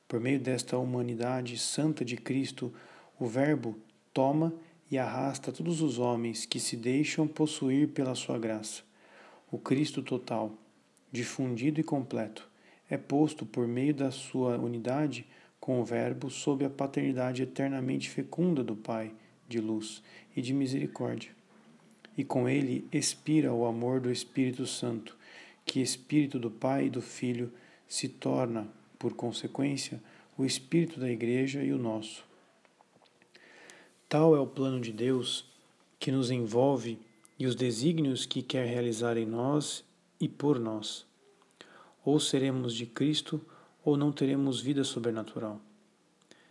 [0.07, 2.73] Por meio desta humanidade santa de Cristo,
[3.19, 3.77] o Verbo
[4.13, 4.53] toma
[4.89, 8.81] e arrasta todos os homens que se deixam possuir pela sua graça.
[9.51, 10.53] O Cristo total,
[11.11, 12.47] difundido e completo,
[12.89, 15.25] é posto por meio da sua unidade
[15.59, 19.13] com o Verbo sob a paternidade eternamente fecunda do Pai,
[19.47, 20.01] de luz
[20.35, 21.31] e de misericórdia.
[22.17, 25.17] E com ele expira o amor do Espírito Santo,
[25.65, 27.51] que Espírito do Pai e do Filho
[27.87, 30.01] se torna por consequência,
[30.37, 32.23] o espírito da Igreja e o nosso.
[34.07, 35.45] Tal é o plano de Deus
[35.99, 36.99] que nos envolve
[37.37, 39.83] e os desígnios que quer realizar em nós
[40.19, 41.05] e por nós.
[42.03, 43.41] Ou seremos de Cristo
[43.83, 45.61] ou não teremos vida sobrenatural.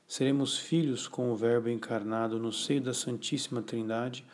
[0.06, 4.24] Seremos filhos com o Verbo encarnado no seio da Santíssima Trindade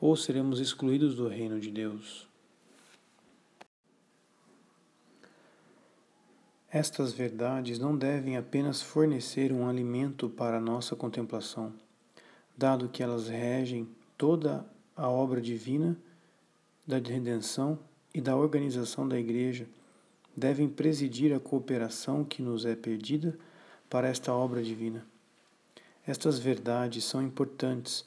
[0.00, 2.28] ou seremos excluídos do reino de Deus.
[6.70, 11.72] Estas verdades não devem apenas fornecer um alimento para a nossa contemplação,
[12.56, 14.66] dado que elas regem toda
[14.96, 15.96] a obra divina
[16.86, 17.78] da redenção
[18.14, 19.66] e da organização da Igreja,
[20.36, 23.38] devem presidir a cooperação que nos é perdida
[23.88, 25.04] para esta obra divina.
[26.06, 28.04] Estas verdades são importantes,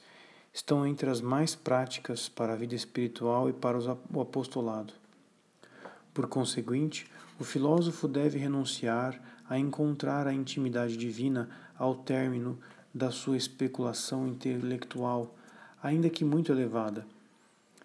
[0.52, 3.78] estão entre as mais práticas para a vida espiritual e para
[4.12, 4.92] o apostolado.
[6.12, 7.06] Por conseguinte,
[7.38, 11.48] o filósofo deve renunciar a encontrar a intimidade divina
[11.78, 12.58] ao término
[12.92, 15.34] da sua especulação intelectual,
[15.82, 17.06] ainda que muito elevada.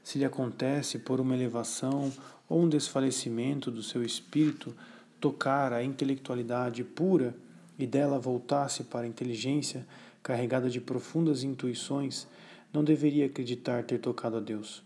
[0.03, 2.11] Se lhe acontece por uma elevação
[2.49, 4.75] ou um desfalecimento do seu espírito
[5.19, 7.35] tocar a intelectualidade pura
[7.77, 9.87] e dela voltar-se para a inteligência
[10.23, 12.27] carregada de profundas intuições,
[12.73, 14.83] não deveria acreditar ter tocado a Deus,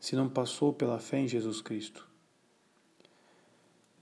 [0.00, 2.06] se não passou pela fé em Jesus Cristo.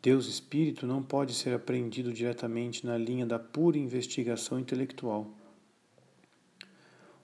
[0.03, 5.31] Deus Espírito não pode ser apreendido diretamente na linha da pura investigação intelectual.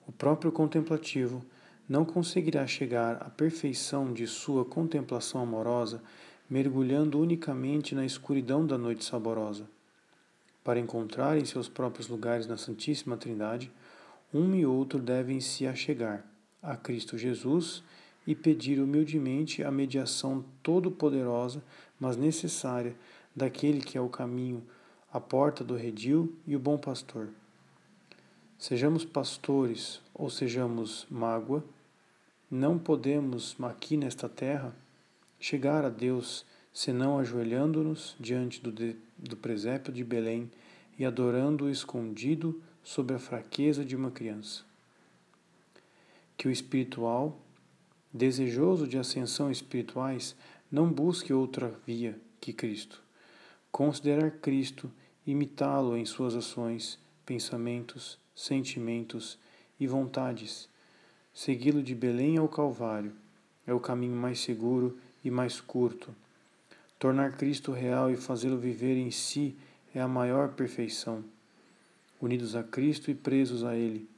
[0.07, 1.45] O próprio contemplativo
[1.89, 6.03] não conseguirá chegar à perfeição de sua contemplação amorosa
[6.49, 9.68] mergulhando unicamente na escuridão da noite saborosa.
[10.64, 13.70] Para encontrar em seus próprios lugares na Santíssima Trindade,
[14.32, 16.24] um e outro devem se achegar
[16.62, 17.82] a Cristo Jesus
[18.26, 21.62] e pedir humildemente a mediação todo-poderosa,
[21.99, 22.95] mas necessária,
[23.34, 24.62] daquele que é o caminho,
[25.12, 27.28] a porta do redil e o bom pastor.
[28.59, 31.64] Sejamos pastores ou sejamos mágoa,
[32.51, 34.74] não podemos aqui nesta terra
[35.38, 40.51] chegar a Deus senão ajoelhando-nos diante do, de, do presépio de Belém
[40.99, 44.64] e adorando-o escondido sobre a fraqueza de uma criança.
[46.36, 47.38] Que o espiritual,
[48.12, 50.34] desejoso de ascensão espirituais,
[50.70, 53.03] não busque outra via que Cristo.
[53.70, 54.90] Considerar Cristo,
[55.26, 59.38] imitá-lo em suas ações, pensamentos, sentimentos
[59.78, 60.68] e vontades.
[61.39, 63.12] Segui-lo de Belém ao Calvário
[63.64, 66.12] é o caminho mais seguro e mais curto.
[66.99, 69.55] Tornar Cristo real e fazê-lo viver em si
[69.95, 71.22] é a maior perfeição.
[72.20, 74.09] Unidos a Cristo e presos a Ele,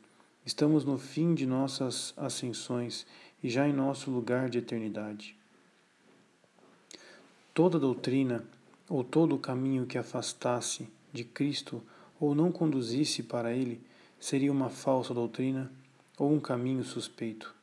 [0.46, 3.06] estamos no fim de nossas ascensões
[3.44, 5.36] e já em nosso lugar de eternidade.
[7.52, 8.42] Toda doutrina
[8.88, 11.82] ou todo caminho que afastasse de Cristo
[12.18, 13.78] ou não conduzisse para Ele
[14.18, 15.70] seria uma falsa doutrina
[16.20, 17.54] ou um caminho suspeito.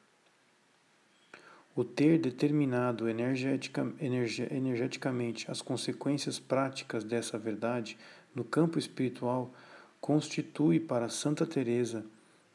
[1.75, 7.95] O ter determinado energetica, energe, energeticamente as consequências práticas dessa verdade
[8.33, 9.53] no campo espiritual
[10.01, 12.03] constitui para Santa Teresa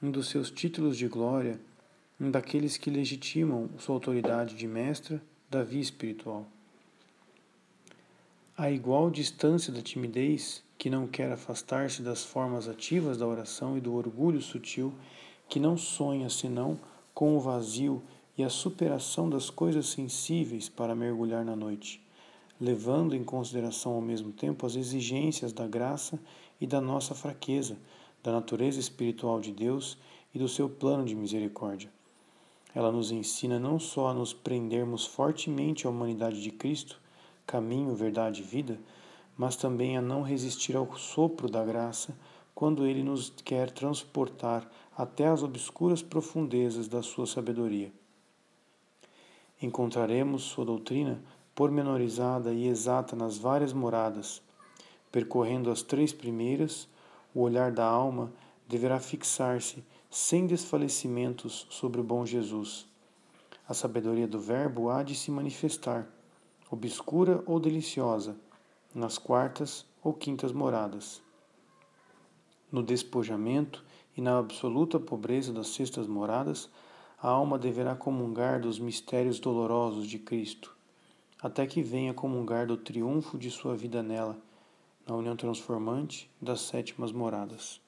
[0.02, 1.60] um dos seus títulos de glória,
[2.20, 6.48] um daqueles que legitimam sua autoridade de mestra da via espiritual.
[8.56, 13.80] A igual distância da timidez, que não quer afastar-se das formas ativas da oração e
[13.80, 14.92] do orgulho sutil,
[15.52, 16.80] que não sonha senão
[17.12, 18.02] com o vazio
[18.38, 22.02] e a superação das coisas sensíveis para mergulhar na noite,
[22.58, 26.18] levando em consideração ao mesmo tempo as exigências da graça
[26.58, 27.76] e da nossa fraqueza,
[28.22, 29.98] da natureza espiritual de Deus
[30.34, 31.92] e do seu plano de misericórdia.
[32.74, 36.98] Ela nos ensina não só a nos prendermos fortemente à humanidade de Cristo,
[37.46, 38.80] caminho, verdade e vida,
[39.36, 42.16] mas também a não resistir ao sopro da graça
[42.54, 44.66] quando ele nos quer transportar
[44.96, 47.92] até as obscuras profundezas da sua sabedoria
[49.66, 51.22] encontraremos sua doutrina
[51.54, 54.42] pormenorizada e exata nas várias moradas.
[55.10, 56.88] Percorrendo as três primeiras,
[57.34, 58.32] o olhar da alma
[58.68, 62.86] deverá fixar-se sem desfalecimentos sobre o bom Jesus.
[63.68, 66.06] A sabedoria do Verbo há de se manifestar,
[66.70, 68.36] obscura ou deliciosa,
[68.94, 71.22] nas quartas ou quintas moradas.
[72.70, 73.84] No despojamento
[74.16, 76.70] e na absoluta pobreza das sextas moradas,
[77.20, 80.74] a alma deverá comungar dos mistérios dolorosos de Cristo,
[81.42, 84.38] até que venha comungar do triunfo de sua vida nela,
[85.06, 87.81] na união transformante das sétimas moradas.